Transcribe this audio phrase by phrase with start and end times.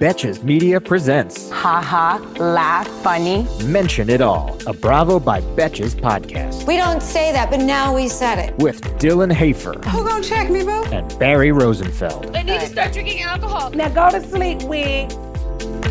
[0.00, 3.46] Betches Media presents Ha ha, laugh, funny.
[3.64, 8.08] Mention It All, a Bravo by Betches podcast We don't say that, but now we
[8.08, 8.56] said it.
[8.58, 10.84] with Dylan Hafer Who gonna check me, boo?
[10.92, 12.36] and Barry Rosenfeld.
[12.36, 13.70] I need to start drinking alcohol.
[13.70, 15.10] Now go to sleep, wig.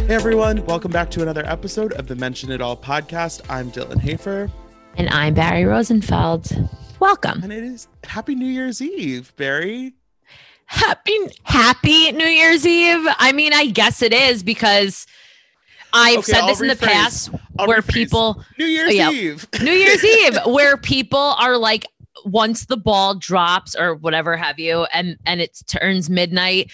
[0.07, 3.41] Hey everyone, welcome back to another episode of the Mention It All podcast.
[3.49, 4.49] I'm Dylan Hafer,
[4.97, 6.47] And I'm Barry Rosenfeld.
[6.99, 7.43] Welcome.
[7.43, 9.93] and it is Happy New Year's Eve, Barry.
[10.67, 13.05] Happy Happy New Year's Eve.
[13.17, 15.07] I mean, I guess it is because
[15.93, 17.93] I've Okay, said I'll this in the past I'll where rephrase.
[17.93, 19.09] people New Year's yeah.
[19.09, 19.47] Eve.
[19.61, 21.87] New Year's Eve where people are like
[22.25, 26.69] once the ball drops or whatever have you and and it turns midnight,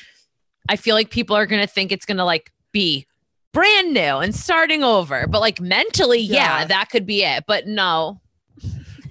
[0.67, 3.05] I feel like people are going to think it's going to like be
[3.51, 5.27] brand new and starting over.
[5.27, 6.65] But like mentally, yeah, Yeah.
[6.65, 7.43] that could be it.
[7.47, 8.21] But no.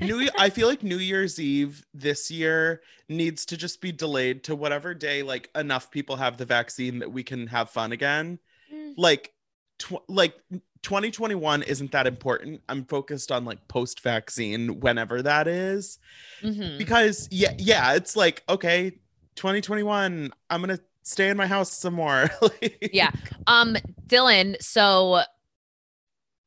[0.01, 2.83] New I feel like New Year's Eve this year
[3.17, 7.13] needs to just be delayed to whatever day like enough people have the vaccine that
[7.13, 8.39] we can have fun again.
[8.73, 8.95] Mm.
[8.97, 9.33] Like
[9.79, 10.35] tw- like
[10.83, 12.61] 2021 isn't that important.
[12.69, 15.99] I'm focused on like post vaccine whenever that is.
[16.43, 16.77] Mhm.
[16.79, 18.91] because yeah yeah it's like okay
[19.37, 23.11] 2021 i'm gonna stay in my house some more Like- Yeah.
[23.47, 25.23] Um, Dylan, so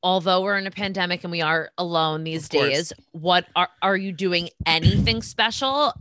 [0.06, 4.12] although we're in a pandemic and we are alone these days, what are are you
[4.12, 5.92] doing anything special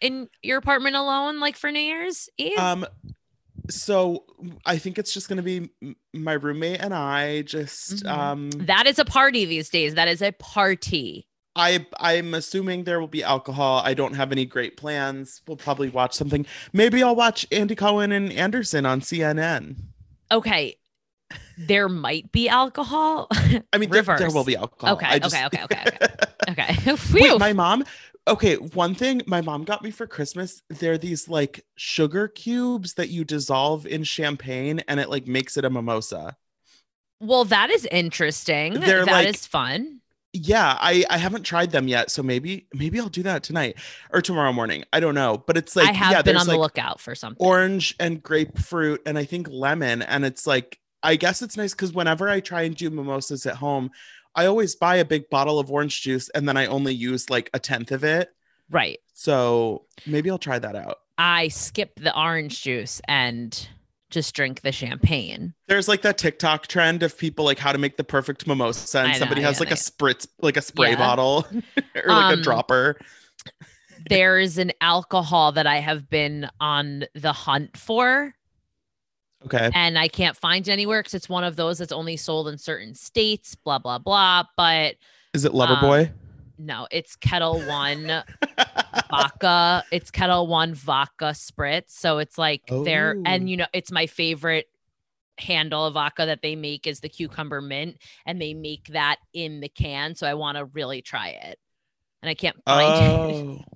[0.00, 2.58] in your apartment alone, like for New Year's Eve?
[2.58, 2.86] um
[3.70, 4.24] so
[4.66, 5.70] i think it's just gonna be
[6.12, 8.10] my roommate and i just Mhm.
[8.10, 9.94] um that is a party these days.
[9.94, 11.26] That is a party.
[11.56, 15.88] i i'm assuming there will be alcohol i don't have any great plans we'll probably
[15.88, 16.44] watch something
[16.74, 19.76] maybe i'll watch andy cohen and anderson on cnn
[20.30, 20.76] Okay.
[21.56, 23.28] There might be alcohol.
[23.72, 26.06] i mean there, there will be alcohol Okay, just- okay, okay, okay,
[26.50, 26.96] okay.
[27.12, 27.84] Wait, my mom.
[28.26, 33.10] Okay, one thing my mom got me for Christmas, they're these like sugar cubes that
[33.10, 36.36] you dissolve in champagne and it like makes it a mimosa.
[37.20, 38.80] well, that is interesting.
[38.80, 40.00] They're is like- fun.
[40.36, 43.76] Yeah, I I haven't tried them yet, so maybe maybe I'll do that tonight
[44.12, 44.82] or tomorrow morning.
[44.92, 47.46] I don't know, but it's like I have yeah, been on the lookout for something.
[47.46, 51.92] orange and grapefruit and I think lemon and it's like I guess it's nice cuz
[51.92, 53.90] whenever I try and do mimosas at home,
[54.34, 57.50] I always buy a big bottle of orange juice and then I only use like
[57.54, 58.30] a tenth of it.
[58.70, 58.98] right.
[59.12, 60.96] So maybe I'll try that out.
[61.18, 63.68] I skip the orange juice and
[64.10, 65.54] just drink the champagne.
[65.68, 69.12] There's like that TikTok trend of people like how to make the perfect mimosa, and
[69.12, 70.96] know, somebody has like a spritz, like a spray Yeah.
[70.96, 71.46] bottle
[71.94, 72.98] or like Um, a dropper.
[74.08, 78.34] There's an alcohol that I have been on the hunt for
[79.44, 79.70] Okay.
[79.74, 82.58] and I can't find it anywhere because it's one of those that's only sold in
[82.58, 84.44] certain states, blah, blah, blah.
[84.56, 84.96] But
[85.34, 86.10] Is it um, Loverboy?
[86.58, 88.22] no, it's Ketel One
[89.10, 89.84] vodka.
[89.90, 91.90] It's Ketel One vodka spritz.
[91.90, 92.84] So it's like Oh.
[92.86, 94.66] and you know, it's my favorite
[95.38, 99.60] handle of vodka that they make is the cucumber mint and they make that in
[99.60, 100.14] the can.
[100.14, 101.58] So I want to really try it.
[102.22, 103.64] And I can't find it.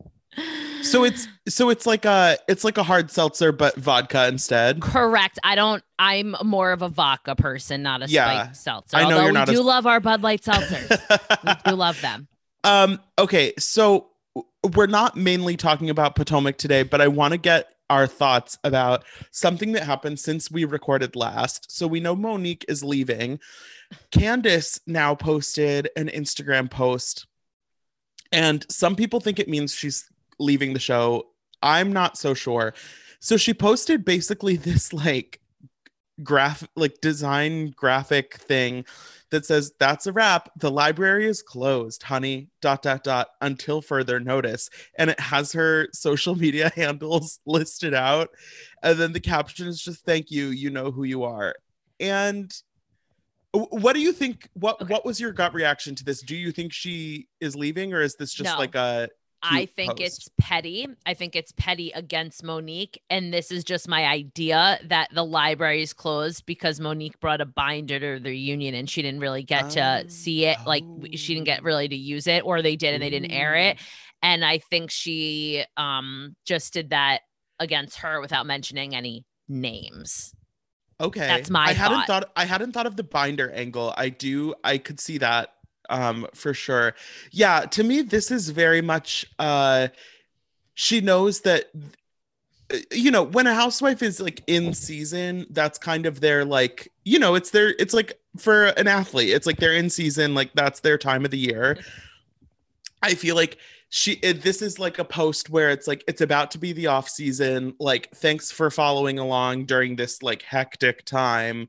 [0.82, 4.81] So it's so it's like a it's like a hard seltzer but vodka instead.
[4.81, 5.38] Correct.
[5.43, 5.82] I don't.
[5.99, 8.43] I'm more of a vodka person, not a Yeah.
[8.43, 8.97] spiked seltzer.
[8.97, 11.44] I know Although you're we not a do s- love our Bud Light seltzers.
[11.44, 12.28] we do love them.
[12.65, 14.09] Um, okay, so
[14.75, 19.05] we're not mainly talking about Potomac today, but I want to get our thoughts about
[19.31, 21.70] something that happened since we recorded last.
[21.70, 23.38] So we know Monique is leaving.
[24.10, 27.26] Candiace now posted an Instagram post,
[28.32, 30.05] and some people think it means she's
[30.38, 31.28] leaving the show.
[31.62, 32.75] I'm not so sure.
[33.21, 35.41] So she posted basically this like
[36.22, 38.85] graph like design graphic thing
[39.31, 44.19] that says that's a wrap the library is closed honey dot dot dot until further
[44.19, 44.69] notice
[44.99, 48.31] and it has her social media handles listed out
[48.82, 51.55] and then the caption is just thank you you know who you are
[52.00, 52.52] and
[53.52, 54.93] what do you think what Okay.
[54.93, 58.17] what was your gut reaction to this do you think she is leaving or is
[58.17, 58.58] this just No.
[58.58, 59.08] like a
[59.43, 60.02] I think post.
[60.02, 60.87] it's petty.
[61.06, 63.00] I think it's petty against Monique.
[63.08, 67.46] And this is just my idea that the library is closed because Monique brought a
[67.46, 70.08] binder to the reunion and she didn't really get to Oh.
[70.08, 70.58] see it.
[70.67, 70.82] Like
[71.14, 73.79] she didn't get really to use it, or they did and they didn't air it.
[74.23, 77.20] And I think she um just did that
[77.61, 80.35] against her without mentioning any names.
[81.00, 81.20] Okay.
[81.20, 82.06] That's my I hadn't thought.
[82.08, 83.94] thought I hadn't thought of the binder angle.
[83.96, 85.50] I do I could see that
[85.88, 86.94] um for sure.
[87.31, 89.88] Yeah, to me this is very much uh
[90.75, 91.67] she knows that
[92.73, 96.93] uh, you know, when a housewife is like in season, that's kind of their like,
[97.05, 100.52] you know, it's their it's like for an athlete, it's like they're in season, like
[100.55, 101.79] that's their time of the year.
[103.02, 103.58] I feel like
[103.90, 106.88] she it, this is like a post where it's like it's about to be the
[106.88, 111.69] off season like thanks for following along during this like hectic time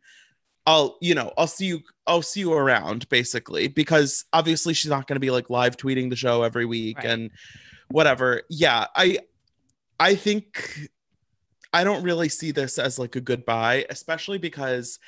[0.69, 5.07] i'll you know i'll see you i'll see you around basically because obviously she's not
[5.07, 7.07] going to be like live tweeting the show every week Right.
[7.13, 7.31] and
[7.89, 9.17] whatever yeah i
[9.99, 10.89] i think
[11.73, 14.99] i don't really see this as like a goodbye especially because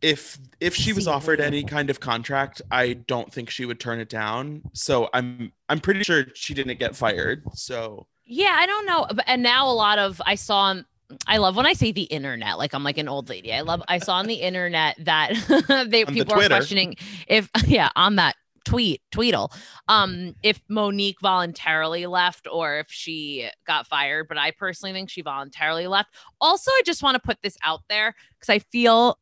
[0.00, 3.98] if if she was offered any kind of contract i don't think she would turn
[3.98, 8.86] it down so i'm i'm pretty sure she didn't get fired so Yeah, I don't
[8.86, 9.00] know.
[9.26, 10.84] And now a lot of I saw on
[11.26, 13.52] I love when I say the internet, like I'm like an old lady.
[13.52, 15.32] I love I saw on the internet that
[15.88, 16.96] they On the people are questioning
[17.26, 19.50] if yeah, on that tweet, tweedle,
[19.88, 24.28] um, if Monique voluntarily left or if she got fired.
[24.28, 26.10] But I personally think she voluntarily left.
[26.40, 29.18] Also, I just want to put this out there because I feel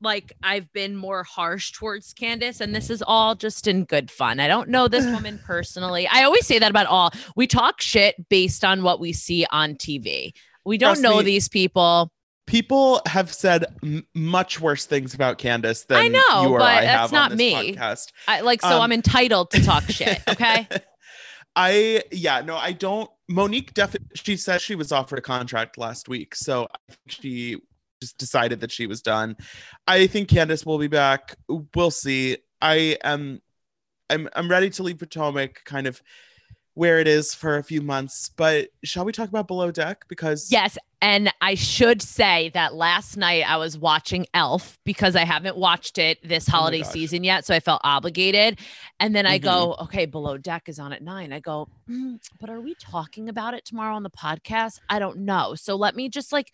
[0.00, 4.40] like I've been more harsh towards Candiace, and this is all just in good fun.
[4.40, 6.06] I don't know this woman personally.
[6.06, 7.10] I always say that about all.
[7.34, 10.32] We talk shit based on what we see on TV.
[10.66, 11.22] We don't Trust know me.
[11.24, 12.10] these people.
[12.46, 16.68] people have said m- much worse things about Candiace than I know, you or but
[16.68, 17.74] I that's have not on this me.
[17.74, 18.12] podcast.
[18.28, 20.20] I like so Um, I'm entitled to talk shit.
[20.28, 20.68] Okay.
[21.58, 26.06] I yeah no I don't Monique definitely she said she was offered a contract last
[26.08, 27.56] week so I think she
[28.02, 29.36] just decided that she was done.
[29.88, 31.34] I think Candiace will be back.
[31.74, 32.36] We'll see.
[32.60, 33.40] I am
[34.10, 36.02] I'm I'm ready to leave Potomac kind of
[36.76, 38.28] where it is for a few months.
[38.36, 40.76] But shall we talk about Below Deck because Yes.
[41.00, 45.96] And I should say that last night I was watching Elf because I haven't watched
[45.96, 46.90] it this Oh holiday gosh.
[46.92, 47.46] season yet.
[47.46, 48.58] So I felt obligated.
[49.00, 49.42] And then I Mhm.
[49.42, 51.32] go, okay, Below Deck is on at nine.
[51.32, 54.78] I go, "Mm, but are we talking about it tomorrow on the podcast?
[54.90, 55.54] I don't know.
[55.54, 56.52] So let me just like,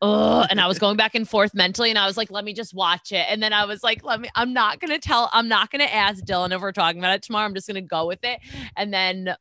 [0.00, 2.54] oh, and I was going back and forth mentally, and I was like, let me
[2.54, 3.26] just watch it.
[3.28, 6.24] And then I was like, let me, I'm not gonna tell, I'm not gonna ask
[6.24, 7.44] Dylan if we're talking about it tomorrow.
[7.46, 8.38] I'm just gonna go with it.
[8.76, 9.34] And then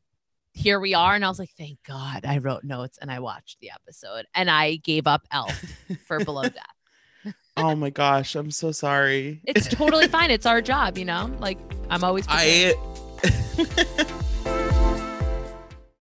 [0.57, 1.13] here we are.
[1.13, 4.49] And I was like, thank God I wrote notes and I watched the episode and
[4.49, 5.53] I gave up Elf
[6.07, 6.41] for Below
[7.23, 7.35] Deck.
[7.55, 9.41] oh my gosh, I'm so sorry.
[9.45, 10.31] It's totally fine.
[10.31, 11.31] It's our job, you know?
[11.39, 11.59] Like
[11.89, 12.75] I'm always prepared.
[13.23, 14.23] I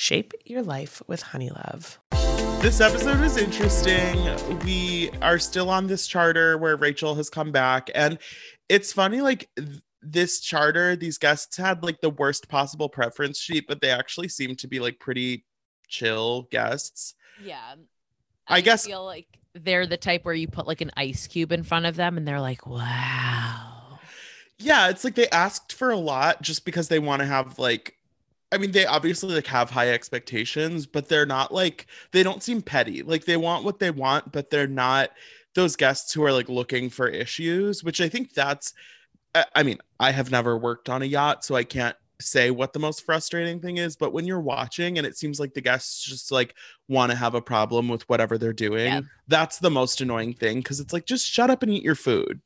[0.00, 1.98] Shape your life with Honeylove.
[2.62, 4.16] This episode is interesting.
[4.64, 7.90] We are still on this charter where Rachel has come back.
[7.94, 8.18] And
[8.70, 13.66] it's funny, like th- this charter, these guests had like the worst possible preference sheet,
[13.68, 15.44] but they actually seem to be like pretty
[15.86, 17.14] chill guests.
[17.44, 17.74] Yeah.
[18.48, 21.62] I guess- feel like they're the type where you put like an ice cube in
[21.62, 23.98] front of them and they're like, wow.
[24.58, 27.98] Yeah, it's like they asked for a lot just because they want to have like
[28.52, 32.62] I mean, they obviously like have high expectations, but they're not like they don't seem
[32.62, 33.02] petty.
[33.02, 35.10] Like they want what they want, but they're not
[35.54, 38.72] those guests who are like looking for issues, which I think that's
[39.54, 42.78] I- mean, I have never worked on a yacht, so I can't say what the
[42.80, 46.30] most frustrating thing is, but when you're watching and it seems like the guests just
[46.32, 46.54] like
[46.88, 49.00] want to have a problem with whatever they're doing, Yeah.
[49.28, 52.40] that's the most annoying thing because it's like just shut up and eat your food.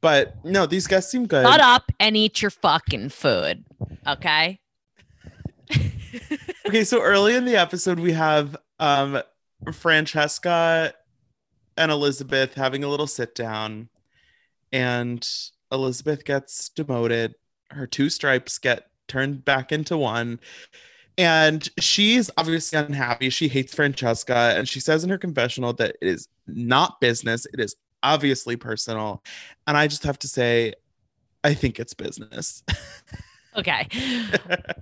[0.00, 1.44] But no, these guests seem good.
[1.46, 3.64] Shut up and eat your fucking food.
[4.06, 4.58] Okay.
[6.66, 9.22] Okay, so early in the episode, we have um
[9.72, 10.92] Francesca
[11.76, 13.88] and Elizabeth having a little sit down,
[14.72, 15.26] and
[15.70, 17.34] Elizabeth gets demoted.
[17.70, 20.40] Her two stripes get turned back into one.
[21.18, 23.30] And she's obviously unhappy.
[23.30, 24.54] She hates Francesca.
[24.56, 29.22] And she says in her confessional that it is not business, it is obviously personal.
[29.66, 30.74] And I just have to say,
[31.42, 32.62] I think it's business.
[33.56, 33.88] Okay.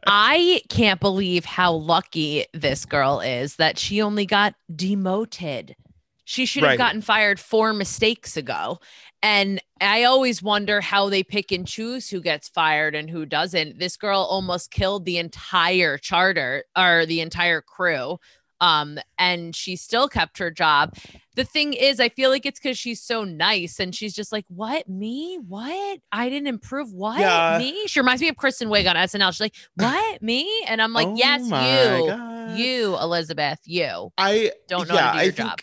[0.06, 5.76] I can't believe how lucky this girl is that she only got demoted.
[6.24, 6.78] She should have Right.
[6.78, 8.78] gotten fired four mistakes ago.
[9.22, 13.78] And I always wonder how they pick and choose who gets fired and who doesn't.
[13.78, 18.18] This girl almost killed the entire charter or the entire crew.
[18.61, 20.94] Um, and she still kept her job.
[21.37, 24.44] The thing is, I feel like it's because she's so nice and she's just like,
[24.49, 24.88] What?
[24.88, 25.38] Me?
[25.46, 25.99] What?
[26.12, 27.18] I didn't improve what?
[27.18, 27.56] Yeah.
[27.58, 27.87] Me?
[27.87, 29.32] She reminds me of Kristen Wiig on SNL.
[29.32, 30.23] She's like, What?
[30.23, 30.49] Me?
[30.68, 32.08] And I'm like, Oh Yes, you.
[32.08, 32.56] God.
[32.56, 34.12] You, Elizabeth, you.
[34.16, 35.58] I Don't know yeah, how to do I your think job.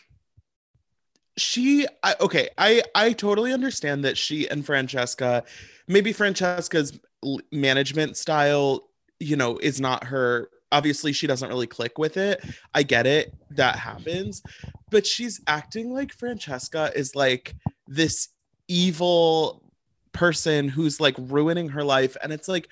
[1.38, 5.44] She I, okay, I I totally understand that she and Francesca,
[5.88, 7.00] maybe Francesca's
[7.52, 10.50] management style, you know, is not her.
[10.72, 12.44] Obviously, she doesn't really click with it.
[12.74, 13.34] I get it.
[13.52, 14.42] That happens.
[14.90, 17.56] But she's acting like Francesca is like
[17.88, 18.30] this
[18.68, 19.64] evil
[20.14, 22.68] person who's like ruining her life and it's like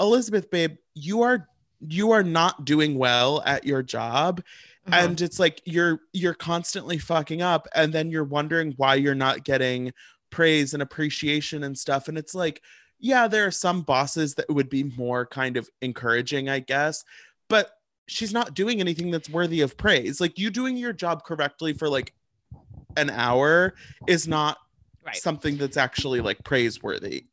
[0.00, 1.48] Elizabeth babe, you are
[1.80, 4.42] you are not doing well at your job
[4.86, 5.00] Uh-huh.
[5.04, 9.44] and it's like you're you're constantly fucking up and then you're wondering why you're not
[9.44, 9.92] getting
[10.30, 12.62] praise and appreciation and stuff and it's like
[12.98, 17.04] yeah there are some bosses that would be more kind of encouraging i guess
[17.48, 21.72] but she's not doing anything that's worthy of praise like you doing your job correctly
[21.72, 22.14] for like
[22.96, 23.74] an hour
[24.06, 24.58] is not
[25.06, 25.16] Right.
[25.16, 27.24] something that's actually like praiseworthy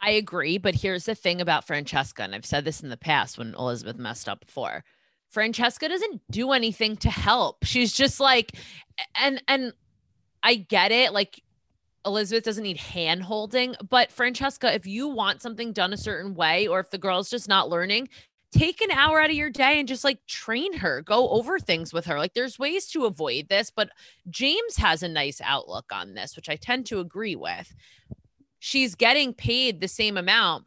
[0.00, 3.38] I agree, but here's the thing about Francesca, and I've said this in the past
[3.38, 4.84] when Elizabeth messed up before.
[5.30, 7.64] Francesca doesn't do anything to help.
[7.64, 8.52] She's just like,
[9.18, 9.72] and and
[10.42, 11.42] I get it, like
[12.04, 16.66] Elizabeth doesn't need hand holding, but Francesca, if you want something done a certain way,
[16.66, 18.10] or if the girl's just not learning,
[18.54, 21.92] take an hour out of your day and just like train her, go over things
[21.92, 22.18] with her.
[22.18, 23.90] Like there's ways to avoid this, but
[24.30, 27.74] James has a nice outlook on this, which I tend to agree with
[28.64, 30.64] she's getting paid the same amount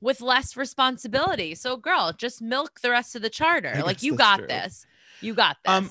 [0.00, 1.56] with less responsibility.
[1.56, 3.82] So, girl, just milk the rest of the charter.
[3.84, 4.46] Like, you got true.
[4.46, 4.86] this.
[5.20, 5.72] You got this.
[5.72, 5.90] Um,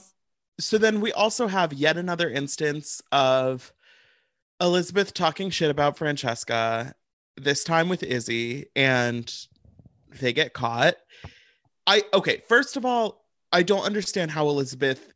[0.59, 3.73] so then we also have yet another instance of
[4.61, 6.93] Elizabeth talking shit about Francesca,
[7.35, 9.29] this time with Izzy, and
[10.19, 10.95] they get caught.
[11.87, 15.13] I okay, first of all, I don't understand how Elizabeth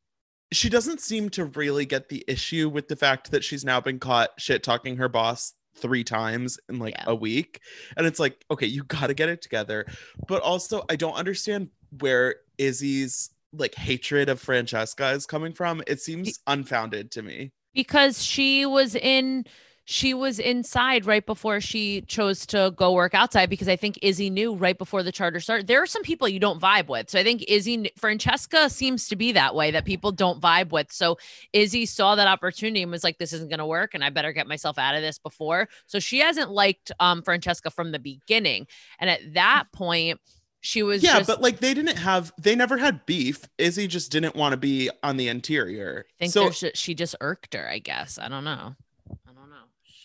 [0.53, 3.99] she doesn't seem to really get the issue with the fact that she's now been
[3.99, 7.03] caught shit talking her boss three times in like Yeah.
[7.07, 7.59] a week.
[7.97, 9.85] And it's like, okay, you got to get it together.
[10.27, 15.81] But also, I don't understand where Izzy's like hatred of Francesca is coming from.
[15.87, 17.51] It seems unfounded to me.
[17.73, 19.45] because she was in
[19.87, 24.31] she was inside right before she chose to go work outside because I think Izzy
[24.31, 25.67] knew right before the charter started.
[25.67, 27.11] There are some people you don't vibe with.
[27.11, 30.91] So I think Izzy Francesca seems to be that way that people don't vibe with.
[30.91, 31.19] So
[31.53, 34.33] Izzy saw that opportunity and was like this isn't going to work and I better
[34.33, 35.69] get myself out of this before.
[35.85, 38.65] So she hasn't liked um Francesca from the beginning.
[38.99, 40.19] And at that point
[40.61, 43.47] she was yeah, just but like they didn't have, they never had beef.
[43.59, 46.07] Izzy just didn't want to be on the interior.
[46.19, 48.17] I think so she just irked her, I guess.
[48.17, 48.75] I don't know.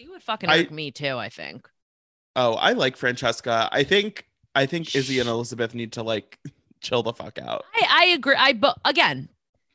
[0.01, 1.69] She would fucking I- irk me too, I think.
[2.35, 3.69] oh, I like Francesca.
[3.71, 6.39] I think, I think Izzy and Elizabeth need to like
[6.81, 7.65] chill the fuck out.
[7.75, 8.35] I, I agree.
[8.35, 9.29] I but again,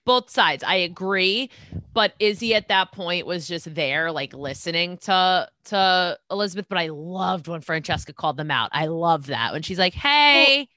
[0.03, 0.63] both sides.
[0.63, 1.51] I agree,
[1.94, 6.65] but Izzy at that point was just there, like listening to to Elizabeth.
[6.70, 8.72] But I loved when Francesca called them out.
[8.74, 10.67] I love that when she's like, "Hey,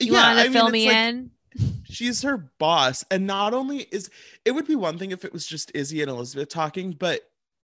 [0.00, 1.30] you want to fill it's me like- in?"
[1.84, 4.10] she's her boss and not only is
[4.44, 7.20] it would be one thing if it was just izzy and elizabeth talking but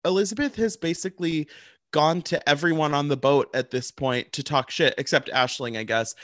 [0.06, 1.48] elizabeth has basically
[1.92, 5.82] gone to everyone on the boat at this point to talk shit except ashling i
[5.82, 6.14] guess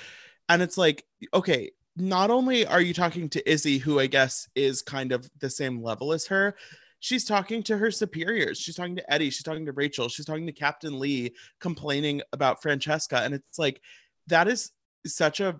[0.48, 4.82] and it's like okay not only are you talking to izzy who i guess is
[4.82, 6.54] kind of the same level as her
[7.00, 10.46] she's talking to her superiors she's talking to eddie she's talking to rachel she's talking
[10.46, 13.80] to captain lee complaining about francesca and it's like
[14.28, 14.70] that is
[15.04, 15.58] such a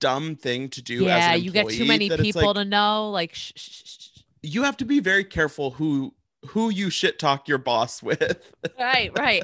[0.00, 3.10] dumb thing to do as Yeah, an you get too many people like, to know.
[3.10, 4.08] Like, shh, shh, shh.
[4.42, 6.14] you have to be very careful who
[6.48, 8.52] who you shit talk your boss with.
[8.78, 9.42] Right, right.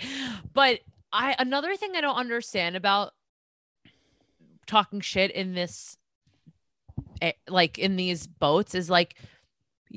[0.53, 0.81] But
[1.13, 3.13] I another thing I don't understand about
[4.67, 5.97] talking shit in this
[7.23, 9.15] eh, like in these boats is like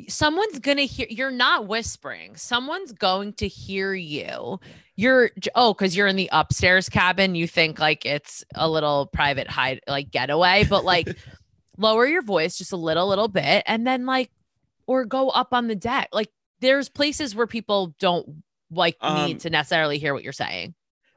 [0.07, 2.35] someone's gonna hear you're not whispering.
[2.35, 4.59] Someone's going to hear you.
[4.95, 9.47] You're oh because you're in the upstairs cabin you think like it's a little private
[9.47, 11.17] hide like getaway but like
[11.77, 14.29] lower your voice just a little little bit and then like
[14.87, 16.09] or go up on the deck.
[16.11, 16.29] Like
[16.61, 20.73] there's places where people don't like Um, need to necessarily hear what you're saying.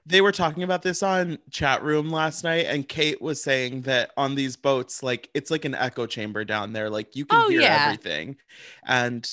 [0.06, 4.10] they were talking about this on chat room last night and kate was saying that
[4.16, 7.48] on these boats like it's like an echo chamber down there like you can Oh,
[7.48, 7.84] hear yeah.
[7.84, 8.36] everything.
[8.84, 9.26] And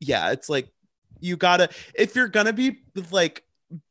[0.00, 0.68] yeah it's like
[1.20, 2.78] you gotta if you're gonna be
[3.10, 3.44] like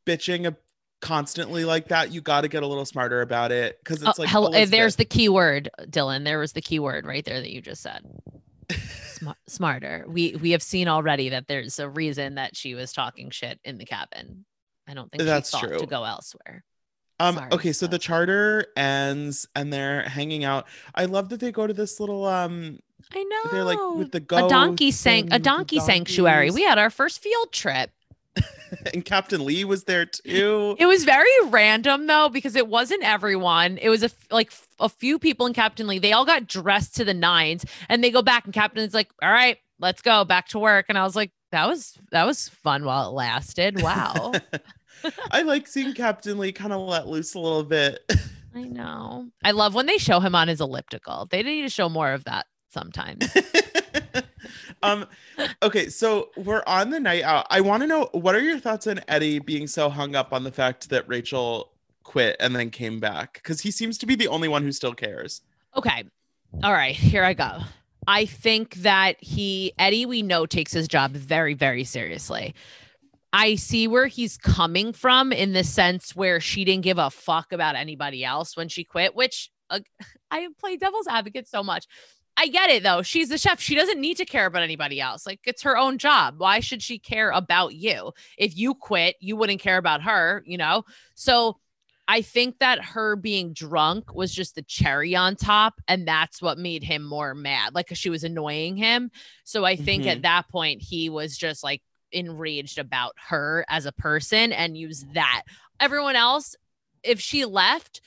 [0.06, 0.56] bitching a,
[1.00, 4.28] constantly like that you gotta get a little smarter about it because it's Oh, like
[4.28, 6.22] hell- uh, there's the key word dylan.
[6.24, 8.02] There was the key word right there that you just said
[9.22, 10.04] Sma- smarter.
[10.08, 13.78] We we have seen already that there's a reason that she was talking shit in
[13.78, 14.44] the cabin.
[14.88, 15.78] I don't think That's she thought true.
[15.78, 16.64] to go elsewhere.
[17.20, 20.66] Um, Sorry, okay, so the charter ends and they're hanging out.
[20.94, 22.80] I love that they go to this little um
[23.12, 26.50] i know they're like with the a donkey sank a donkey sanctuary.
[26.50, 27.90] We had our first field trip
[28.94, 30.76] and Captain Lee was there too.
[30.78, 33.78] It was very random though because it wasn't everyone.
[33.78, 35.98] It was a f- like f- a few people in Captain Lee.
[35.98, 39.30] They all got dressed to the nines, and they go back, and Captain's like, "All
[39.30, 42.84] right, let's go back to work." And I was like, "That was that was fun
[42.84, 44.32] while it lasted." Wow,
[45.30, 48.00] I like seeing Captain Lee kind of let loose a little bit.
[48.54, 49.28] I know.
[49.42, 51.26] I love when they show him on his elliptical.
[51.30, 53.26] They need to show more of that sometimes.
[54.82, 55.06] um
[55.62, 57.46] okay, so we're on the night out.
[57.50, 60.44] I want to know what are your thoughts on Eddie being so hung up on
[60.44, 61.72] the fact that Rachel
[62.02, 64.94] quit and then came back cuz he seems to be the only one who still
[64.94, 65.42] cares.
[65.76, 66.04] Okay.
[66.62, 67.60] All right, here I go.
[68.06, 72.54] I think that he Eddie we know takes his job very very seriously.
[73.32, 77.52] I see where he's coming from in the sense where she didn't give a fuck
[77.52, 79.80] about anybody else when she quit, which uh,
[80.30, 81.86] I play devil's advocate so much.
[82.36, 83.02] I get it though.
[83.02, 83.60] She's the chef.
[83.60, 85.26] She doesn't need to care about anybody else.
[85.26, 86.36] Like it's her own job.
[86.38, 88.12] Why should she care about you?
[88.38, 90.84] If you quit, you wouldn't care about her, you know?
[91.14, 91.58] So
[92.08, 95.74] I think that her being drunk was just the cherry on top.
[95.86, 97.74] And that's what made him more mad.
[97.74, 99.10] Like she was annoying him.
[99.44, 100.22] So I think at mm-hmm.
[100.22, 105.42] that point, he was just like enraged about her as a person and used that.
[105.80, 106.56] Everyone else,
[107.02, 108.00] if she left,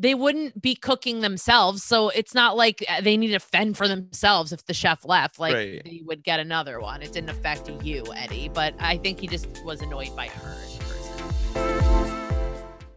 [0.00, 1.84] they wouldn't be cooking themselves.
[1.84, 5.38] So it's not like uh, they need to fend for themselves if the chef left.
[5.38, 5.82] Like Right.
[5.84, 7.02] they would get another one.
[7.02, 8.48] It didn't affect you, Eddie.
[8.48, 10.79] But I think he just was annoyed by her as a person.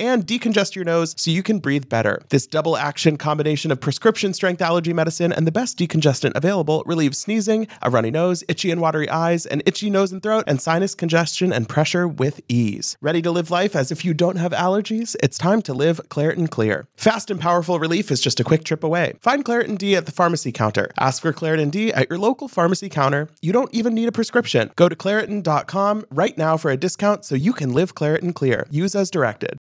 [0.00, 2.20] and decongest your nose so you can breathe better.
[2.28, 7.18] This double action combination of prescription strength allergy medicine and the best decongestant available relieves
[7.18, 10.94] sneezing, a runny nose, itchy and watery eyes, an itchy nose and throat, and sinus
[10.94, 12.96] congestion and pressure with ease.
[13.00, 15.14] Ready to live life as if you don't have allergies?
[15.22, 16.88] It's time to live Claritin Clear.
[16.96, 19.14] Fast and powerful relief is just a quick trip away.
[19.20, 20.90] Find Claritin D at the pharmacy counter.
[20.98, 23.28] Ask for Claritin D at your local pharmacy counter.
[23.40, 24.70] You don't even need a prescription.
[24.76, 28.66] Go to Claritin.com right now for a discount so you can live Claritin Clear.
[28.70, 29.58] Use as directed.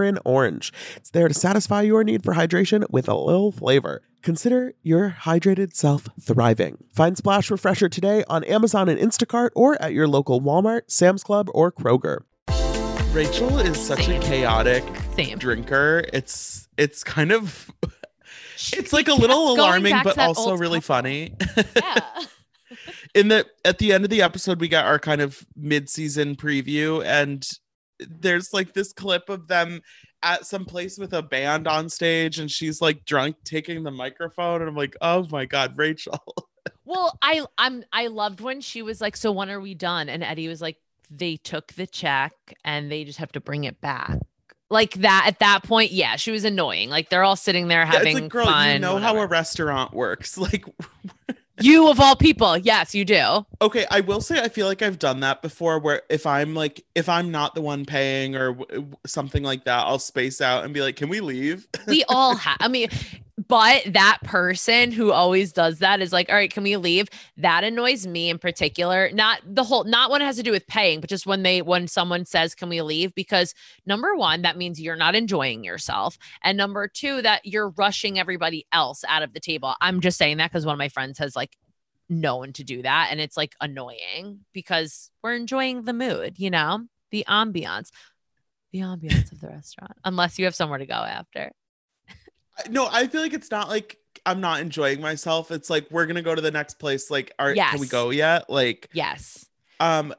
[0.00, 0.72] Mandarin Orange.
[0.96, 4.02] It's there to satisfy your need for hydration with a little flavor.
[4.22, 6.78] Consider your hydrated self thriving.
[6.92, 11.48] Find Splash Refresher today on Amazon and Instacart or at your local Walmart, Sam's Club,
[11.52, 12.20] or Kroger.
[13.12, 14.20] Rachel is such Same.
[14.20, 14.84] a chaotic
[15.16, 15.36] Same.
[15.38, 16.04] drinker.
[16.12, 17.70] It's it's kind of
[18.72, 20.94] it's like a little alarming but also really couple.
[20.96, 21.34] funny.
[21.76, 22.00] Yeah.
[23.16, 27.04] in the at the end of the episode we got our kind of mid-season preview
[27.04, 27.46] and
[28.08, 29.80] there's like this clip of them
[30.22, 34.60] at some place with a band on stage and she's like drunk taking the microphone
[34.60, 36.22] and I'm like oh my god Rachel
[36.84, 40.22] Well, I I'm I loved when she was like, "So when are we done?" And
[40.24, 40.76] Eddie was like,
[41.08, 42.32] "They took the check
[42.64, 44.18] and they just have to bring it back."
[44.70, 46.90] Like that at that point, yeah, she was annoying.
[46.90, 48.72] Like they're all sitting there Yeah, having it's like girl fun.
[48.74, 50.64] you know how a restaurant works like
[51.62, 53.46] you of all people, yes, you do.
[53.62, 56.84] okay I will say I feel like I've done that before where if I'm like
[56.94, 60.72] if I'm not the one paying or w- something like that I'll space out and
[60.74, 62.56] be like can we leave We all have.
[62.60, 62.88] I mean,
[63.50, 67.08] but that person who always does that is like, all right, can we leave?
[67.36, 69.10] That annoys me in particular.
[69.12, 71.60] Not the whole, not when it has to do with paying, but just when they,
[71.60, 73.14] when someone says, can we leave?
[73.14, 73.52] Because
[73.84, 76.16] number one, that means you're not enjoying yourself.
[76.44, 79.74] And number two, that you're rushing everybody else out of the table.
[79.80, 81.56] I'm just saying that because one of my friends has like
[82.08, 83.08] known to do that.
[83.10, 87.90] And it's like annoying because we're enjoying the mood, you know, the ambiance,
[88.72, 91.50] the ambiance of the restaurant, unless you have somewhere to go after.
[92.68, 93.96] No i feel like it's not like
[94.26, 95.50] i'm not enjoying myself.
[95.50, 98.50] It's like we're gonna go to the next place like are can we go yet?
[98.50, 99.46] Like Yes.
[99.80, 100.12] um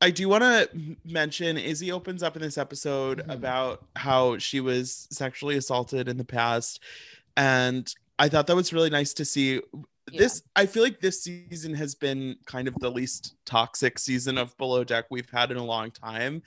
[0.00, 0.68] i do want to
[1.04, 3.32] mention izzy opens up in this episode Mhm.
[3.34, 6.80] about how she was sexually assaulted in the past
[7.36, 9.60] and i thought that was really nice to see.
[10.12, 14.56] This i feel like this season has been kind of the least toxic season of
[14.56, 16.42] below deck we've had in a long time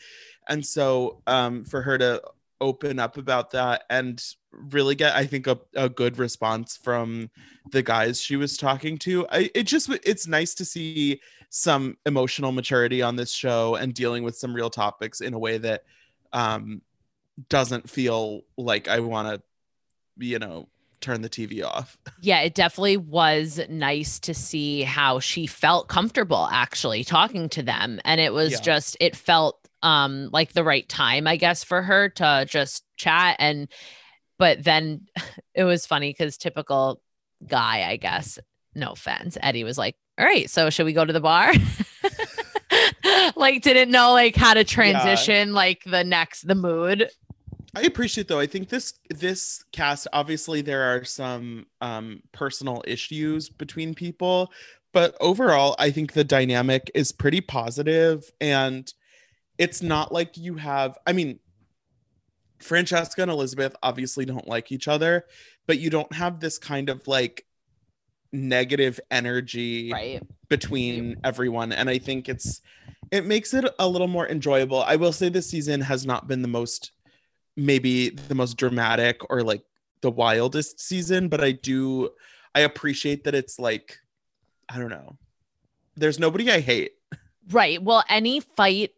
[0.47, 2.21] and so um for her to
[2.61, 7.29] open up about that and really get i think a, a good response from
[7.71, 12.51] the guys she was talking to I, it just it's nice to see some emotional
[12.51, 15.83] maturity on this show and dealing with some real topics in a way that
[16.33, 16.81] um
[17.49, 19.41] doesn't feel like i want to
[20.25, 20.67] you know
[20.99, 26.49] turn the tv off Yeah, it definitely was nice to see how she felt comfortable
[26.51, 28.01] actually talking to them.
[28.03, 28.59] And it was Yeah.
[28.59, 33.37] just, it felt um like the right time, I guess, for her to just chat.
[33.39, 33.67] And
[34.37, 35.07] but then
[35.53, 37.01] it was funny because typical
[37.45, 38.39] guy, I guess,
[38.75, 41.53] no offense, Eddie was like, All right, so should we go to the bar?
[43.35, 47.09] like didn't know like how to transition like the next the mood.
[47.75, 48.39] I appreciate though.
[48.39, 54.51] I think this this cast obviously there are some um personal issues between people,
[54.93, 58.91] but overall I think the dynamic is pretty positive and
[59.59, 61.39] it's not like you have I mean
[62.59, 65.25] Francesca and Elizabeth obviously don't like each other,
[65.67, 67.45] but you don't have this kind of like
[68.33, 70.23] negative energy Right.
[70.49, 71.71] between everyone.
[71.71, 72.61] And i think it's
[73.11, 74.83] it makes it a little more enjoyable.
[74.83, 76.91] I will say this season has not been the most
[77.57, 79.63] maybe the most dramatic or like
[80.01, 82.09] the wildest season but i do
[82.55, 83.99] i appreciate that it's like
[84.69, 85.17] i don't know.
[85.95, 86.93] There's nobody i hate.
[87.51, 87.81] Right.
[87.83, 88.91] Well, any fight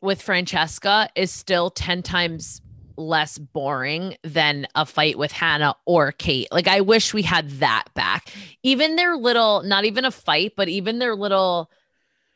[0.00, 2.60] with Francesca is still 10 times
[2.96, 6.48] less boring than a fight with Hannah or Kate.
[6.50, 8.32] Like, I wish we had that back.
[8.62, 11.70] Even their little, not even a fight, but even their little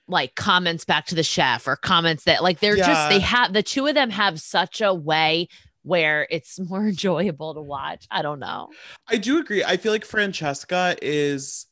[0.09, 3.63] like comments back to the chef or comments that like they're just, they have the
[3.63, 5.49] two of them have such a way
[5.83, 8.07] where it's more enjoyable to watch.
[8.11, 8.69] I don't know.
[9.09, 11.67] i do agree i feel like francesca is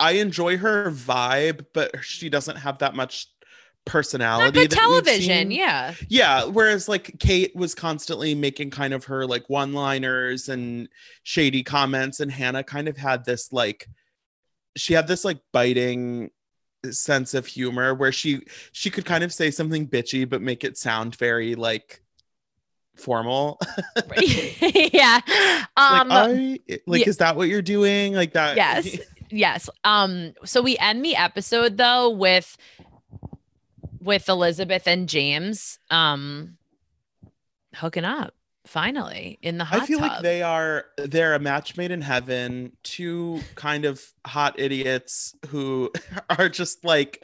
[0.00, 3.26] i enjoy her vibe but she doesn't have that much
[3.84, 5.50] personality we've television.
[5.50, 5.94] Yeah.
[6.08, 10.88] Yeah, whereas like Kate was constantly making kind of her like one-liners and
[11.22, 13.88] shady comments and Hannah kind of had this like
[14.76, 16.30] she had this like biting
[16.90, 18.40] sense of humor where she
[18.72, 22.02] she could kind of say something bitchy but make it sound very like
[22.96, 23.58] formal.
[24.22, 25.20] yeah.
[25.76, 27.08] Um, like I like yeah.
[27.08, 28.14] is that what you're doing?
[28.14, 28.98] Like that yes
[29.30, 32.56] yes um so we end the episode though with
[34.02, 36.56] with elizabeth and james um
[37.74, 38.34] hooking up
[38.66, 39.82] finally in the hot tub.
[39.82, 40.08] I feel tub.
[40.08, 45.90] like they are they're a match made in heaven, two kind of hot idiots who
[46.38, 47.22] are just like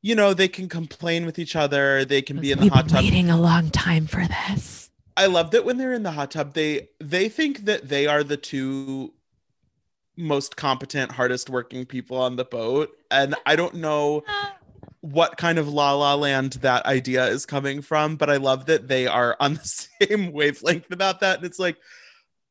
[0.00, 2.88] you know, they can complain with each other, they can be in the We've hot
[2.88, 3.02] tub.
[3.02, 6.54] waiting a long time for this I love that when they're in the hot tub,
[6.54, 9.12] they they think that they are the two
[10.16, 12.90] most competent, hardest working people on the boat.
[13.10, 14.22] And I don't know
[15.12, 18.88] what kind of la la land that idea is coming from, but I love that
[18.88, 19.64] they are on the
[20.02, 21.38] same wavelength about that.
[21.38, 21.76] And it's like,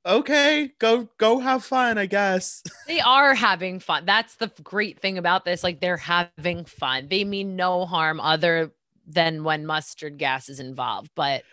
[0.05, 2.63] okay, go go have fun, I guess.
[2.87, 4.05] They are having fun.
[4.05, 5.61] That's the great thing about this.
[5.61, 7.09] Like they're having fun.
[7.09, 8.71] They mean no harm other
[9.05, 11.11] than when mustard gas is involved.
[11.15, 11.43] But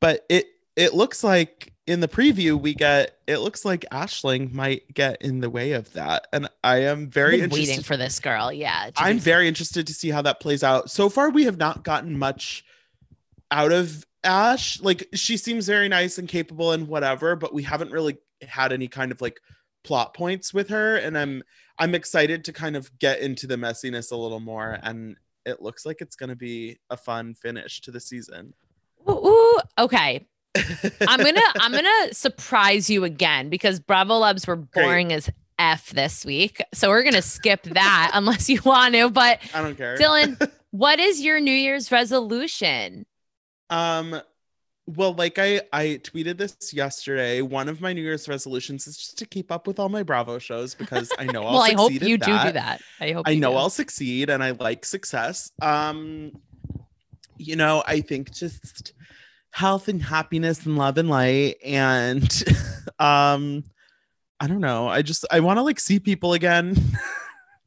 [0.00, 0.46] but it
[0.76, 5.40] it looks like in the preview we get it looks like Ashling might get in
[5.40, 6.26] the way of that.
[6.32, 8.52] And I am very been waiting interested for this girl.
[8.52, 8.90] Yeah.
[8.90, 10.90] to I'm very interested to see how that plays out.
[10.90, 12.64] So far, we have not gotten much
[13.50, 14.80] out of Ash.
[14.80, 18.88] Like, she seems very nice and capable and whatever, but we haven't really had any
[18.88, 19.40] kind of like
[19.82, 20.96] plot points with her.
[20.96, 21.42] And I'm
[21.78, 24.78] I'm excited to kind of get into the messiness a little more.
[24.82, 28.54] And it looks like it's gonna be a fun finish to the season.
[29.08, 30.26] Ooh, ooh, okay.
[31.00, 34.84] I'm gonna I'm gonna surprise you again because Bravo Labs were Great.
[34.84, 36.62] boring as F this week.
[36.72, 39.10] So we're gonna skip that unless you want to.
[39.10, 39.96] But I don't care.
[39.96, 43.06] Dylan, what is your New Year's resolution?
[43.70, 44.20] Um,
[44.86, 47.40] well, like I I tweeted this yesterday.
[47.40, 50.38] One of my New Year's resolutions is just to keep up with all my Bravo
[50.38, 52.80] shows because I know I'll well, I hope you do do that.
[53.00, 53.56] I hope I know do.
[53.56, 55.50] I'll succeed and I like success.
[55.62, 56.32] Um,
[57.38, 58.92] you know, I think just
[59.54, 62.42] health and happiness and love and light and
[62.98, 63.62] um
[64.40, 64.88] I don't know.
[64.88, 66.76] I just I want to like see people again.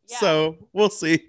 [0.10, 0.19] Yeah.
[0.19, 1.21] so we'll see.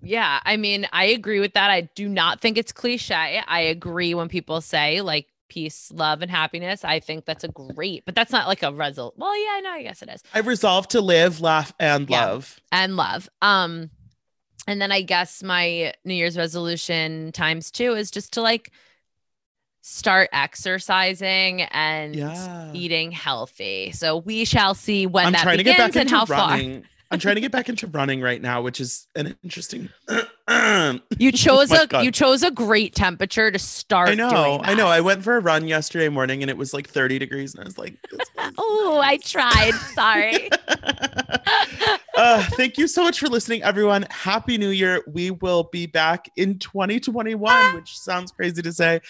[0.00, 1.70] Yeah, I mean, I agree with that.
[1.70, 3.42] I do not think it's cliche.
[3.44, 6.84] I agree when people say like peace, love, and happiness.
[6.84, 9.14] I think that's a great, but that's not like a result.
[9.16, 10.22] Well, yeah, i know I guess it is.
[10.32, 12.26] I resolved to live, laugh, and Yeah.
[12.26, 12.60] love.
[12.70, 13.28] And love.
[13.42, 13.90] Um,
[14.68, 18.70] and then I guess my New Year's resolution times two is just to like
[19.82, 22.70] start exercising and Yeah.
[22.72, 23.92] eating healthy.
[23.92, 26.24] So we shall see when I'm that trying to get begins back and into how
[26.24, 26.50] far.
[27.10, 29.90] I'm trying to get back into running right now, which is an interesting.
[31.18, 32.04] You chose Oh a God.
[32.04, 34.08] you chose a great temperature to start.
[34.08, 34.88] I know, I know.
[34.88, 37.64] I went for a run yesterday morning and it was like 30 degrees, and I
[37.66, 37.96] was like,
[38.58, 39.72] Oh, I tried.
[39.94, 40.50] Sorry.
[42.16, 44.06] uh, thank you so much for listening, everyone.
[44.10, 45.02] Happy New Year.
[45.06, 49.00] We will be back in 2021, which sounds crazy to say.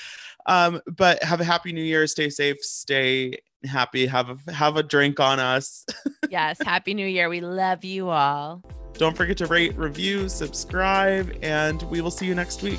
[0.46, 2.06] Um, but have a happy new year.
[2.06, 5.86] Stay safe, stay happy, have a have a drink on us.
[6.28, 6.58] yes.
[6.62, 7.28] Happy New Year.
[7.28, 8.62] We love you all.
[9.02, 12.78] Don't forget to rate, review, subscribe, and we will see you next week.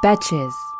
[0.00, 0.72] Betches.